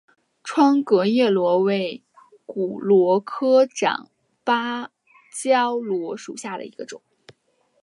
[0.43, 2.01] 窗格骨螺为
[2.47, 4.09] 骨螺科长
[4.43, 4.89] 芭
[5.31, 7.03] 蕉螺属下的一个种。